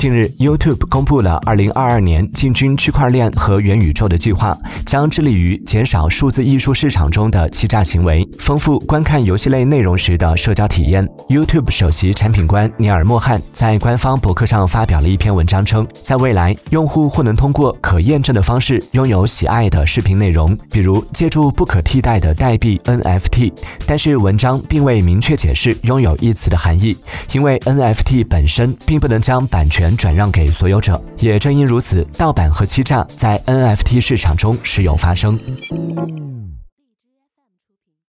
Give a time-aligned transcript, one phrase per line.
[0.00, 11.06] 近日，YouTube 公布了2022年进军区块链和元宇宙的计划，将致力于减少数字艺术市场中的欺诈行为，丰富观看游戏类内容时的社交体验。
[11.28, 23.52] YouTube 首席产品官尼尔·莫汉在官方博客上发表了一篇文章，称，在未来，用户或能通过可验证的方式拥有喜爱的视频内容，比如借助不可替代的代币 NFT。
[23.86, 26.96] 但是，文章并未明确解释“拥有”一词的含义，
[27.32, 31.02] 因为 NFT 本身并不能将版权转让给所有者。
[31.18, 35.38] 也正因如此，盗版和欺诈在 NFT 市场中时有发生。